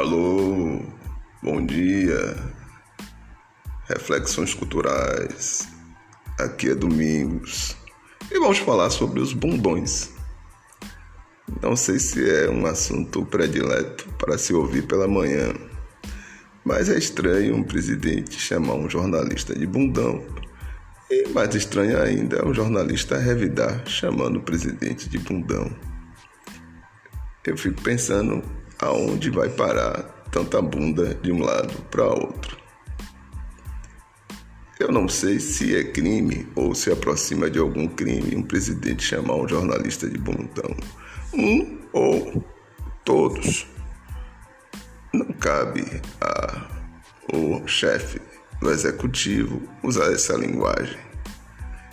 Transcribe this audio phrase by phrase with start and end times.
[0.00, 0.80] Alô,
[1.42, 2.34] bom dia.
[3.86, 5.68] Reflexões culturais.
[6.38, 7.76] Aqui é Domingos.
[8.30, 10.08] E vamos falar sobre os bundões.
[11.60, 15.52] Não sei se é um assunto predileto para se ouvir pela manhã,
[16.64, 20.24] mas é estranho um presidente chamar um jornalista de bundão.
[21.10, 25.70] E mais estranho ainda é um jornalista revidar chamando o presidente de bundão.
[27.44, 28.42] Eu fico pensando
[28.80, 32.58] aonde vai parar tanta bunda de um lado para outro.
[34.78, 39.34] Eu não sei se é crime ou se aproxima de algum crime um presidente chamar
[39.34, 40.74] um jornalista de bundão.
[41.34, 42.42] Um ou
[43.04, 43.66] todos.
[45.12, 45.84] Não cabe
[46.20, 46.80] a
[47.32, 48.20] o chefe
[48.60, 50.98] do executivo usar essa linguagem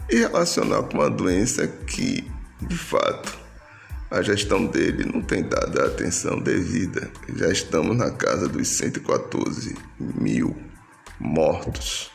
[0.10, 2.30] e relacionar com uma doença que,
[2.62, 3.38] de fato,
[4.10, 7.12] a gestão dele não tem dado a atenção devida.
[7.36, 10.56] Já estamos na casa dos 114 mil
[11.20, 12.12] mortos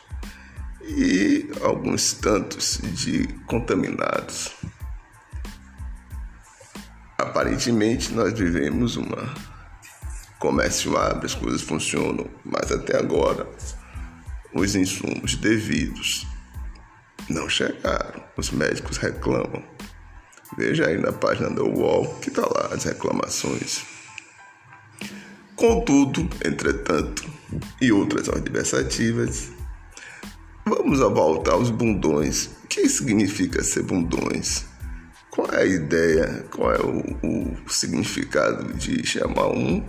[0.81, 4.51] e alguns tantos de contaminados.
[7.17, 9.33] Aparentemente, nós vivemos uma
[10.39, 13.47] comércio abre, as coisas funcionam, mas até agora
[14.53, 16.27] os insumos devidos
[17.29, 18.21] não chegaram.
[18.35, 19.63] Os médicos reclamam
[20.57, 23.83] Veja aí na página da UOL que está lá as reclamações.
[25.55, 27.23] Contudo, entretanto,
[27.79, 29.51] e outras adversativas,
[30.65, 32.49] vamos voltar aos bundões.
[32.63, 34.65] O que significa ser bundões?
[35.29, 39.83] Qual é a ideia, qual é o, o significado de chamar um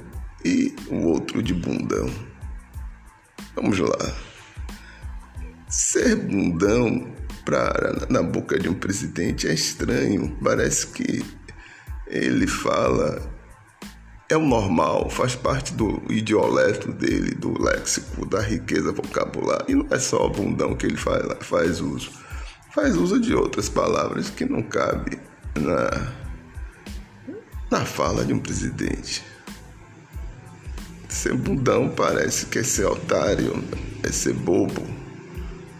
[0.45, 2.09] e o outro de bundão?
[3.55, 4.15] Vamos lá.
[5.69, 7.13] Ser bundão
[7.45, 10.37] para na boca de um presidente é estranho.
[10.43, 11.25] Parece que
[12.07, 13.35] ele fala
[14.29, 19.65] é o normal, faz parte do idioleto dele, do léxico, da riqueza vocabular.
[19.69, 22.11] E não é só o bundão que ele faz, faz uso.
[22.73, 25.19] Faz uso de outras palavras que não cabe
[25.55, 26.13] na,
[27.71, 29.23] na fala de um presidente.
[31.09, 33.63] Ser bundão parece que é ser otário,
[34.03, 34.83] é ser bobo.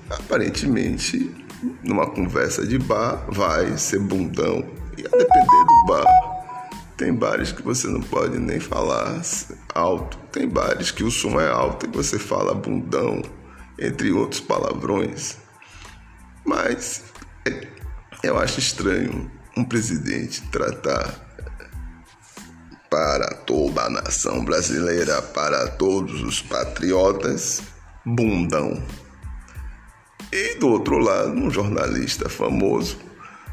[0.09, 1.35] Aparentemente,
[1.83, 4.65] numa conversa de bar, vai ser bundão.
[4.97, 6.35] E a depender do bar.
[6.97, 9.21] Tem bares que você não pode nem falar
[9.75, 10.17] alto.
[10.31, 13.21] Tem bares que o som é alto e você fala bundão,
[13.79, 15.37] entre outros palavrões.
[16.47, 17.05] Mas
[18.23, 21.25] eu acho estranho um presidente tratar
[22.89, 27.61] para toda a nação brasileira, para todos os patriotas,
[28.07, 28.81] bundão.
[30.35, 32.99] E do outro lado, um jornalista famoso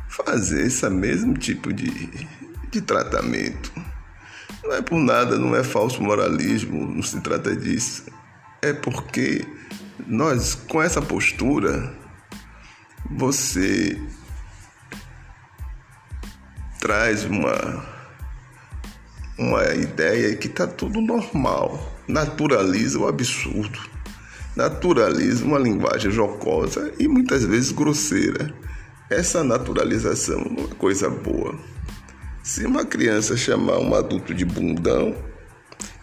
[0.09, 2.27] fazer esse mesmo tipo de,
[2.71, 3.71] de tratamento.
[4.63, 8.05] Não é por nada, não é falso moralismo, não se trata disso.
[8.63, 9.45] É porque
[10.07, 11.93] nós, com essa postura,
[13.11, 14.01] você
[16.79, 17.85] traz uma,
[19.37, 24.00] uma ideia que está tudo normal, naturaliza o absurdo
[24.55, 28.53] naturaliza uma linguagem jocosa e muitas vezes grosseira.
[29.09, 31.57] Essa naturalização não é coisa boa.
[32.43, 35.15] Se uma criança chamar um adulto de bundão,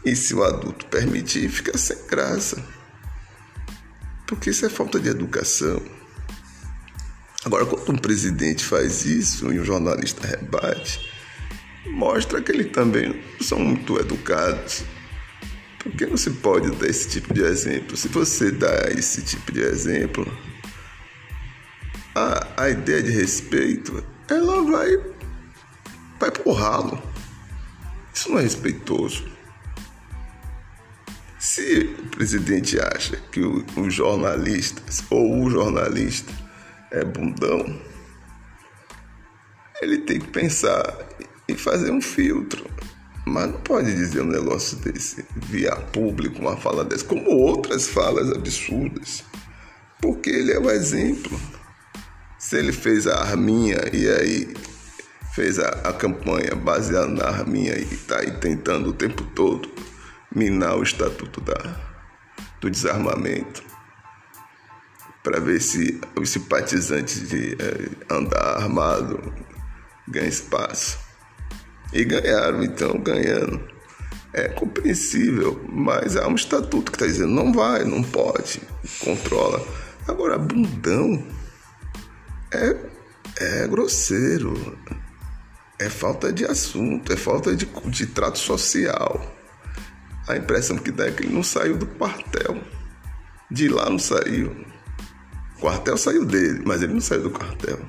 [0.04, 2.62] e se o adulto permitir, fica sem graça.
[4.26, 5.82] Porque isso é falta de educação.
[7.44, 11.10] Agora, quando um presidente faz isso e um jornalista rebate,
[11.86, 14.84] mostra que eles também são muito educados.
[15.78, 17.96] Por que não se pode dar esse tipo de exemplo?
[17.96, 20.26] Se você dá esse tipo de exemplo,
[22.14, 24.88] a, a ideia de respeito, ela vai,
[26.18, 27.00] vai pro ralo.
[28.12, 29.24] Isso não é respeitoso.
[31.38, 36.32] Se o presidente acha que os jornalistas ou o jornalista
[36.90, 37.80] é bundão,
[39.80, 41.06] ele tem que pensar
[41.46, 42.68] e fazer um filtro.
[43.28, 48.32] Mas não pode dizer um negócio desse via público, uma fala dessa, como outras falas
[48.32, 49.22] absurdas.
[50.00, 51.38] Porque ele é o exemplo.
[52.38, 54.54] Se ele fez a arminha e aí
[55.34, 59.70] fez a, a campanha baseada na arminha e está aí tentando o tempo todo
[60.34, 61.54] minar o estatuto da,
[62.60, 63.62] do desarmamento
[65.22, 69.32] para ver se os simpatizantes de é, andar armado
[70.06, 71.07] ganham espaço.
[71.92, 73.60] E ganharam, então, ganhando.
[74.32, 78.60] É compreensível, mas há um estatuto que está dizendo não vai, não pode,
[79.00, 79.66] controla.
[80.06, 81.26] Agora, bundão
[82.52, 82.76] é,
[83.40, 84.76] é grosseiro,
[85.78, 89.34] é falta de assunto, é falta de, de trato social.
[90.26, 92.62] a impressão que dá é que ele não saiu do quartel.
[93.50, 94.54] De lá não saiu.
[95.56, 97.80] O quartel saiu dele, mas ele não saiu do quartel.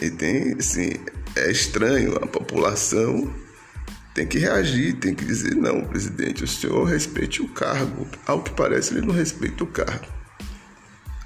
[0.00, 0.92] E tem, assim,
[1.36, 3.32] é estranho, a população
[4.14, 8.06] tem que reagir, tem que dizer, não, presidente, o senhor respeite o cargo.
[8.24, 10.06] Ao que parece, ele não respeita o cargo.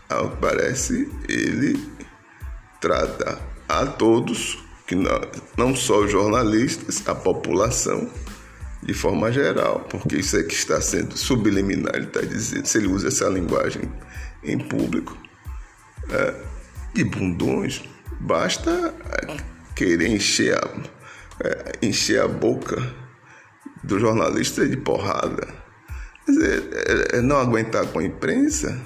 [0.09, 1.79] Ao que parece, ele
[2.81, 3.39] trata
[3.69, 5.21] a todos, que não,
[5.57, 8.11] não só os jornalistas, a população,
[8.83, 12.87] de forma geral, porque isso é que está sendo subliminar, ele está dizendo, se ele
[12.87, 13.83] usa essa linguagem
[14.43, 15.19] em público,
[16.11, 16.35] é,
[16.95, 17.83] e bundões,
[18.21, 18.95] basta
[19.79, 20.69] querer encher a,
[21.45, 22.77] é, encher a boca
[23.85, 25.47] do jornalista de porrada.
[26.27, 28.77] Quer dizer, é, é não aguentar com a imprensa,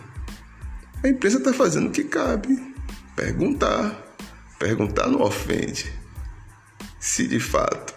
[1.03, 2.75] a imprensa está fazendo o que cabe.
[3.17, 4.00] Perguntar.
[4.59, 5.91] Perguntar não ofende.
[7.00, 7.95] Se de fato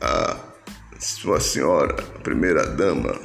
[0.00, 0.36] a
[0.98, 3.18] sua senhora, a primeira dama,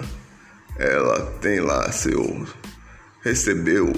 [0.78, 2.48] ela tem lá seu.
[3.22, 3.92] recebeu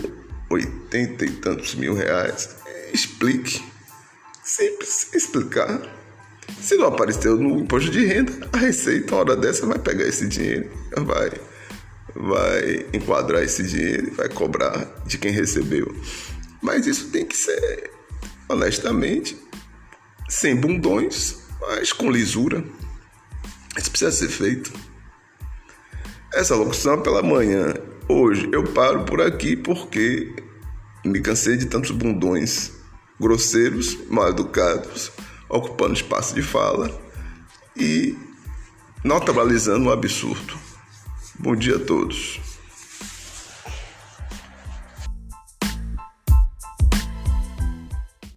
[0.49, 2.55] oitenta e tantos mil reais,
[2.93, 3.74] explique.
[4.45, 5.81] Simples explicar.
[6.61, 10.69] Se não apareceu no imposto de renda, a Receita, hora dessa, vai pegar esse dinheiro,
[10.97, 11.31] vai,
[12.15, 15.91] vai enquadrar esse dinheiro, vai cobrar de quem recebeu.
[16.61, 17.89] Mas isso tem que ser,
[18.47, 19.35] honestamente,
[20.29, 22.63] sem bundões, mas com lisura.
[23.75, 24.71] Isso precisa ser feito.
[26.35, 27.73] Essa locução pela manhã.
[28.07, 30.35] Hoje eu paro por aqui porque
[31.03, 32.74] me cansei de tantos bundões
[33.19, 35.11] grosseiros, mal educados,
[35.49, 36.89] ocupando espaço de fala
[37.75, 38.17] e
[39.03, 40.57] notabilizando o absurdo.
[41.39, 42.54] Bom dia a todos.